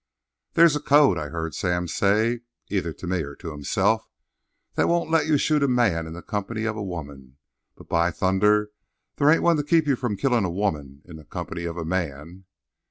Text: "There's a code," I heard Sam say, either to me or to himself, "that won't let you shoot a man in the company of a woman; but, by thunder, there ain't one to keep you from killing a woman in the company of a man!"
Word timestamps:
"There's 0.53 0.75
a 0.75 0.79
code," 0.79 1.19
I 1.19 1.29
heard 1.29 1.53
Sam 1.53 1.87
say, 1.87 2.39
either 2.69 2.91
to 2.91 3.05
me 3.05 3.21
or 3.21 3.35
to 3.35 3.51
himself, 3.51 4.09
"that 4.73 4.87
won't 4.87 5.11
let 5.11 5.27
you 5.27 5.37
shoot 5.37 5.61
a 5.61 5.67
man 5.67 6.07
in 6.07 6.13
the 6.13 6.23
company 6.23 6.63
of 6.65 6.75
a 6.75 6.81
woman; 6.81 7.37
but, 7.75 7.87
by 7.87 8.09
thunder, 8.09 8.71
there 9.17 9.29
ain't 9.29 9.43
one 9.43 9.57
to 9.57 9.63
keep 9.63 9.85
you 9.85 9.95
from 9.95 10.17
killing 10.17 10.43
a 10.43 10.49
woman 10.49 11.03
in 11.05 11.17
the 11.17 11.23
company 11.23 11.65
of 11.65 11.77
a 11.77 11.85
man!" 11.85 12.45